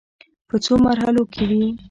[0.47, 1.65] په څو مرحلو کې وې.